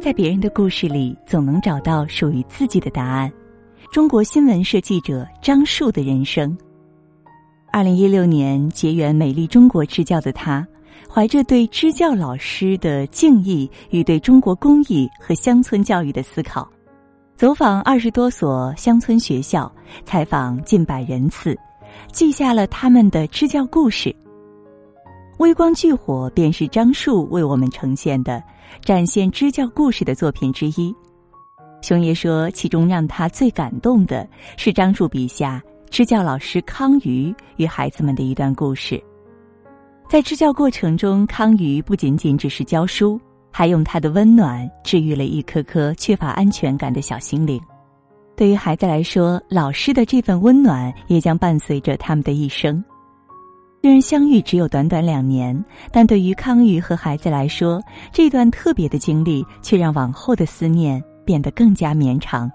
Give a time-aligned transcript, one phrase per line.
[0.00, 3.30] 在别人的故事里，总能找到属于自己的答案。
[3.92, 6.56] 中国新闻社记者张树的人生。
[7.70, 10.66] 二零一六年结缘美丽中国支教的他，
[11.06, 16.66] 怀着对支教老师的敬意与对中国公益和乡村教育的思考，
[17.36, 19.70] 走访二十多所乡村学校，
[20.06, 21.54] 采访近百人次，
[22.10, 24.14] 记下了他们的支教故事。
[25.40, 28.42] 微光炬火便是张树为我们呈现的
[28.82, 30.94] 展现支教故事的作品之一。
[31.80, 35.60] 熊爷说，其中让他最感动的是张树笔下。
[35.88, 39.02] 支教老师康瑜与孩子们的一段故事，
[40.10, 43.18] 在支教过程中，康瑜不仅仅只是教书，
[43.50, 47.58] 还用他的温暖治愈了一颗颗缺乏安全感的小心灵。
[48.36, 52.84] 对于孩子来说，老师的这份温暖也将伴随着他们的一生。
[53.82, 62.50] 虽然相遇只有短短两年，但对于康宇和孩子来说，这段特别的经历却让往后的思念变得更加绵长。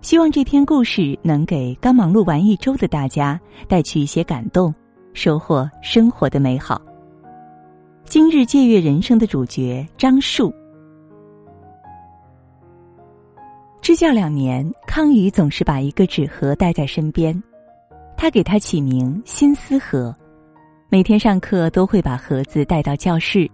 [0.00, 4.74] 希望这篇故事能给刚忙碌完一周的大家带去一些感动，
[5.12, 6.80] 收获生活的美好。
[8.06, 10.50] 今日借阅人生的主角张树，
[13.82, 17.38] 支教两年，康宇总是把一个纸盒带在身边，
[18.16, 20.16] 他给他起名“心思盒”，
[20.90, 23.46] 每天上课都会把盒子带到教室，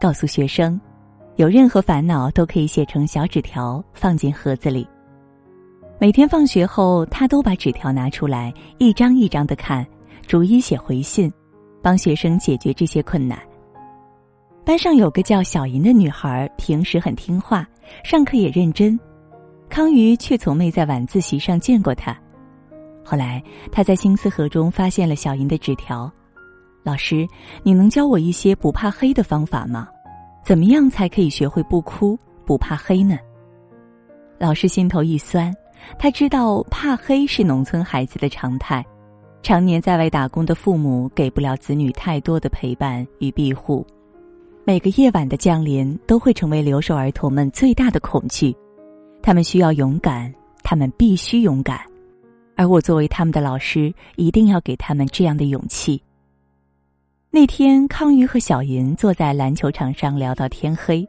[0.00, 0.78] 告诉学生，
[1.36, 4.84] 有任何烦恼都可以写成小纸条放进盒子里。
[6.00, 9.86] 每天放学后，他都把纸条拿出来，一张一张的看，
[10.26, 11.32] 逐一写回信，
[11.80, 13.38] 帮学生解决这些困难。
[14.64, 17.64] 班上有个叫小银的女孩，平时很听话，
[18.02, 18.98] 上课也认真，
[19.68, 22.18] 康瑜却从没在晚自习上见过她。
[23.04, 26.10] 后来，他在心思盒中发现了小银的纸条
[26.82, 27.26] ：“老师，
[27.62, 29.88] 你能教我一些不怕黑的方法吗？
[30.44, 33.18] 怎么样才可以学会不哭、不怕黑呢？”
[34.38, 35.54] 老师心头一酸。
[35.98, 38.84] 他知道怕黑是农村孩子的常态，
[39.42, 43.84] 常年在外打工的父母给不了子女太多的陪伴与庇护，
[44.62, 48.54] 每个夜晚的降临都会成为留守儿童们最大的恐惧。
[49.22, 50.32] 他们需要勇敢，
[50.62, 51.80] 他们必须勇敢，
[52.56, 56.00] 而我作为他们的老师，一定要给他们这样的勇气。
[57.32, 61.08] 那天，康瑜和小银坐在篮球场上聊到天黑。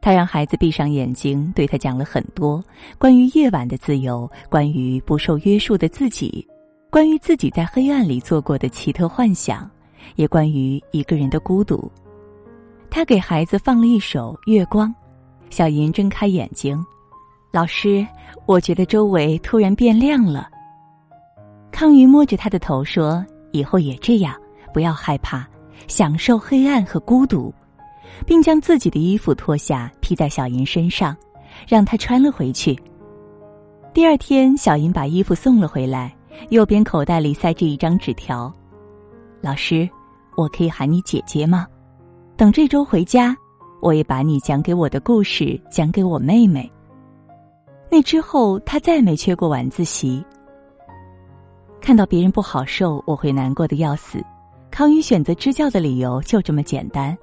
[0.00, 2.62] 他让孩子闭上眼睛，对他讲了很多
[2.98, 6.46] 关于夜晚的自由，关于不受约束的自己，
[6.88, 9.68] 关于自己在黑暗里做过的奇特幻想，
[10.14, 11.90] 也关于一个人的孤独。
[12.88, 14.88] 他给孩子放了一首《月光》，
[15.50, 16.80] 小银睁开眼睛，
[17.50, 18.06] 老师，
[18.46, 20.48] 我觉得周围突然变亮了。
[21.72, 24.32] 康瑜摸着他的头说：“以后也这样，
[24.72, 25.46] 不要害怕，
[25.88, 27.52] 享受黑暗和孤独。”
[28.24, 31.14] 并将自己的衣服脱下披在小银身上，
[31.68, 32.74] 让她穿了回去。
[33.92, 36.16] 第二天，小银把衣服送了回来，
[36.48, 38.50] 右边口袋里塞着一张纸条
[39.42, 39.86] ：“老师，
[40.34, 41.66] 我可以喊你姐姐吗？
[42.38, 43.36] 等这周回家，
[43.82, 46.70] 我也把你讲给我的故事讲给我妹妹。”
[47.92, 50.24] 那之后，他再没缺过晚自习。
[51.82, 54.24] 看到别人不好受，我会难过的要死。
[54.76, 57.16] 康宇选择支教的理由就这么简单。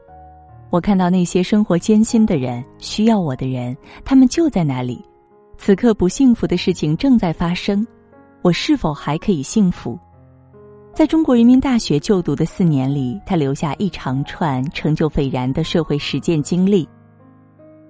[0.71, 5.05] 我看到那些生活艰辛的人，需要我的人，他们就在那里。
[5.55, 7.85] 此刻不幸福的事情正在发生，
[8.41, 9.99] 我是否还可以幸福？
[10.95, 16.89] 在中国人民大学就读的四年里，他留下一长串成就斐然的社会实践经历：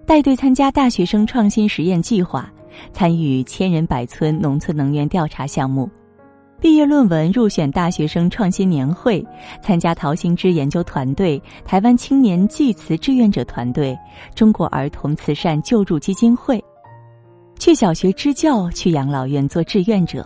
[0.06, 2.52] 带队参加大学生创新实验计划，
[2.92, 5.90] 参与千人百村农村能源调查项目。
[6.64, 9.22] 毕业论文入选大学生创新年会，
[9.62, 13.94] 参加陶行知研究团队、台湾青年济慈志愿者团队、
[14.34, 16.64] 中国儿童慈善救助基金会，
[17.60, 20.26] 去小学支教，去养老院做志愿者。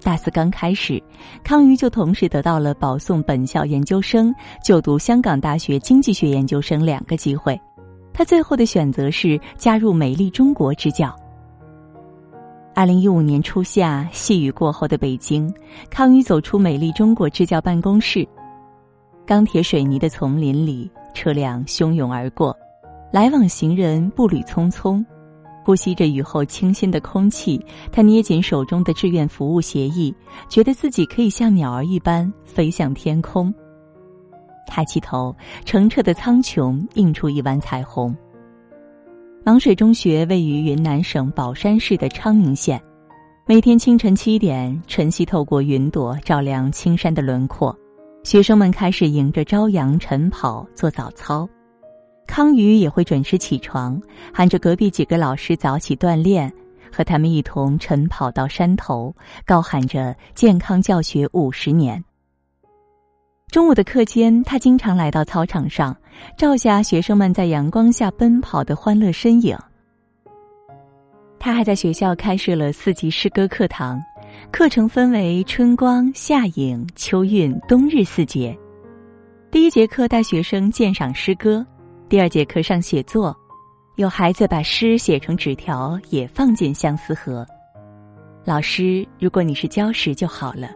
[0.00, 1.02] 大四刚开始，
[1.42, 4.32] 康瑜就同时得到了保送本校研究生、
[4.62, 7.60] 就读香港大学经济学研究生两个机会。
[8.12, 11.12] 他最后的选择是加入美丽中国支教。
[12.76, 15.50] 二零一五年初夏，细雨过后的北京，
[15.88, 18.28] 康宇走出美丽中国支教办公室。
[19.26, 22.54] 钢铁水泥的丛林里，车辆汹涌而过，
[23.10, 25.02] 来往行人步履匆匆，
[25.64, 27.58] 呼吸着雨后清新的空气。
[27.90, 30.14] 他捏紧手中的志愿服务协议，
[30.46, 33.50] 觉得自己可以像鸟儿一般飞向天空。
[34.66, 35.34] 抬起头，
[35.64, 38.14] 澄澈的苍穹映出一湾彩虹。
[39.46, 42.82] 芒水中学位于云南省保山市的昌宁县，
[43.46, 47.72] 每天清晨七点，晨曦透过云朵照亮青山的轮廓，
[48.24, 51.48] 学生们开始迎着朝阳晨跑做早操。
[52.26, 54.02] 康宇也会准时起床，
[54.34, 56.52] 喊着隔壁几个老师早起锻炼，
[56.92, 59.14] 和他们一同晨跑到山头，
[59.44, 62.02] 高喊着“健康教学五十年”。
[63.56, 65.96] 中午的课间，他经常来到操场上，
[66.36, 69.56] 照下学生们在阳光下奔跑的欢乐身影。
[71.38, 73.98] 他还在学校开设了四级诗歌课堂，
[74.52, 78.54] 课程分为春光、夏影、秋韵、冬日四节。
[79.50, 81.66] 第一节课带学生鉴赏诗歌，
[82.10, 83.34] 第二节课上写作，
[83.94, 87.46] 有孩子把诗写成纸条，也放进相思河。
[88.44, 90.68] 老师，如果你是礁石就好了。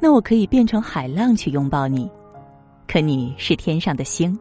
[0.00, 2.10] 那我可以变成海浪去拥抱你，
[2.86, 4.38] 可你是天上的星。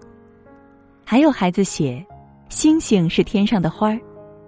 [1.05, 2.05] 还有孩子写，
[2.49, 3.99] 星星是天上的花儿，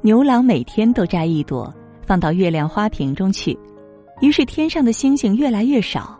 [0.01, 1.73] 牛郎每天都摘一朵，
[2.05, 3.57] 放到月亮花瓶中去，
[4.21, 6.17] 于是天上的星星越来越少。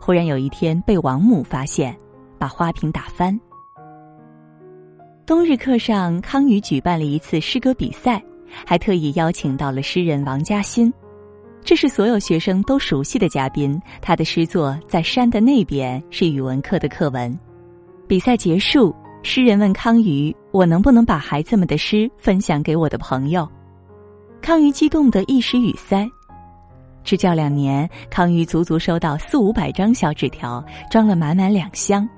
[0.00, 1.96] 忽然有一天被王母发现，
[2.38, 3.38] 把花瓶打翻。
[5.24, 8.20] 冬日课上，康宇举办了一次诗歌比赛，
[8.66, 10.92] 还特意邀请到了诗人王嘉欣。
[11.64, 13.80] 这是所有学生都熟悉的嘉宾。
[14.00, 17.38] 他的诗作在山的那边是语文课的课文。
[18.08, 23.48] 比赛结束，诗人问康瑜：“我能不能把孩子们的诗分享给我的朋友？”
[24.42, 26.06] 康瑜激动得一时语塞。
[27.04, 32.08] 支教两年，康瑜足足收到四五百张小纸条，装了满满两箱。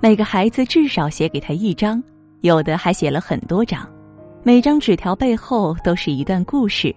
[0.00, 2.02] 每个孩子至少写给他一张，
[2.40, 3.88] 有的还写了很多张。
[4.42, 6.94] 每张纸条背后都是一段故事。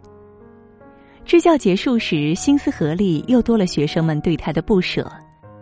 [1.28, 5.12] 支教结束时，心思河里又多了学生们对他的不舍，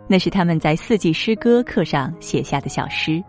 [0.06, 3.20] 那是他们在四季诗歌课上写下的小诗。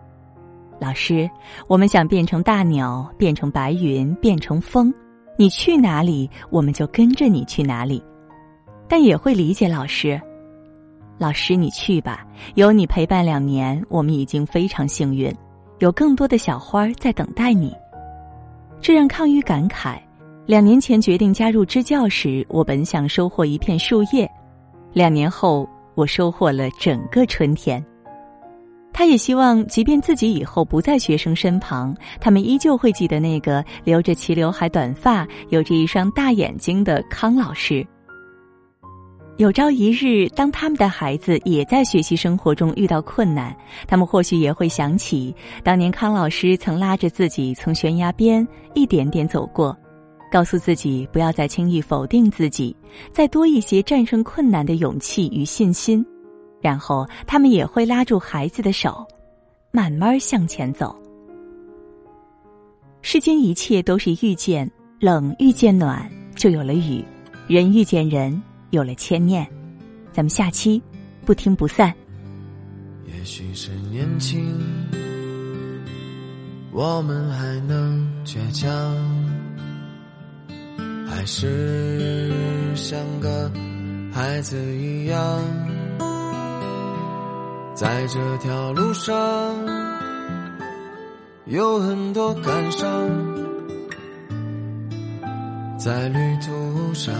[0.78, 1.28] 老师，
[1.66, 4.94] 我们想变成大鸟，变成白云，变成风，
[5.36, 8.00] 你去哪里，我们就跟着你去哪里。
[8.86, 10.18] 但也会理解老师。
[11.18, 12.24] 老师，你去吧，
[12.54, 15.34] 有你陪伴两年，我们已经非常幸运，
[15.80, 17.74] 有更多的小花在等待你。
[18.80, 19.98] 这让康玉感慨。
[20.48, 24.26] 两年前决定加入支教时，我本想收获一片树叶，
[24.94, 27.84] 两年后我收获了整个春天。
[28.90, 37.86] 他也希望，即便自己以后不在学生身旁，他们依旧会记得那个留着齐刘海、短发、有着一双大眼睛的康老师。
[39.36, 43.54] 有朝一日，当他们的孩子也在学习生活中遇到困难，
[43.86, 49.76] 他们或许也会想起当年康老师曾拉着自己从悬崖边一点点走过。
[50.30, 52.74] 告诉自己不要再轻易否定自己，
[53.12, 56.04] 再多一些战胜困难的勇气与信心，
[56.60, 59.06] 然后他们也会拉住孩子的手，
[59.70, 60.94] 慢慢向前走。
[63.00, 64.70] 世间一切都是遇见，
[65.00, 67.02] 冷遇见暖，就有了雨；
[67.46, 69.46] 人遇见人，有了牵念。
[70.12, 70.82] 咱们下期
[71.24, 71.94] 不听不散。
[73.06, 74.44] 也许是年轻，
[76.72, 78.68] 我们还能倔强。
[81.18, 82.30] 还是
[82.76, 83.50] 像个
[84.12, 85.18] 孩子一样，
[87.74, 89.16] 在这条路上
[91.46, 92.88] 有很多感伤，
[95.76, 97.12] 在旅途上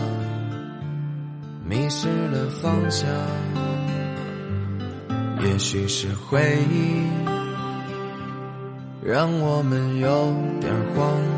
[1.64, 3.10] 迷失了方向，
[5.40, 6.40] 也许是回
[6.70, 7.02] 忆
[9.02, 11.37] 让我们有点慌。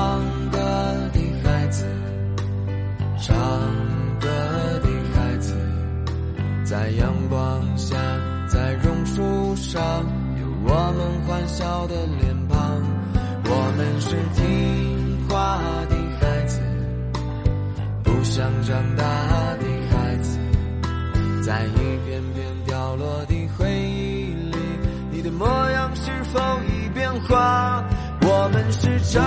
[29.11, 29.21] 唱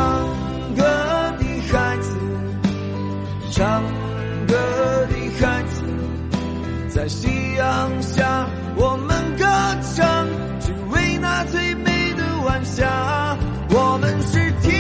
[0.75, 0.83] 歌
[1.39, 2.17] 的孩子
[3.51, 3.83] 唱
[4.49, 4.55] 歌
[5.11, 5.83] 的孩子，
[6.89, 9.45] 在夕阳下，我们歌
[9.95, 10.27] 唱，
[10.61, 13.37] 只为那最美的晚霞。
[13.69, 14.73] 我们是听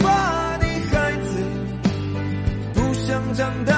[0.00, 1.42] 话的孩子，
[2.74, 3.77] 不想长大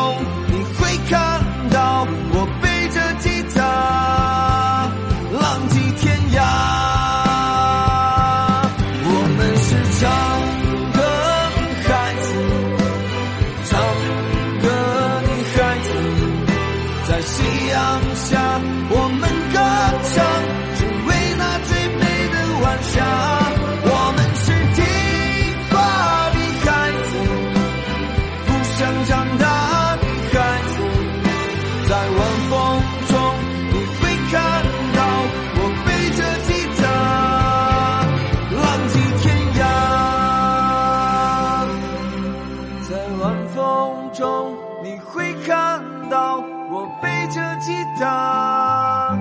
[44.83, 46.37] 你会看到
[46.71, 49.15] 我背着吉他，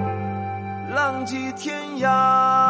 [0.95, 2.70] 浪迹天涯。